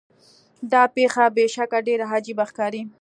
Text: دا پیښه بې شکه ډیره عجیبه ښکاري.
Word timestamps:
دا 0.71 0.83
پیښه 0.95 1.25
بې 1.35 1.45
شکه 1.55 1.79
ډیره 1.87 2.05
عجیبه 2.15 2.45
ښکاري. 2.49 2.81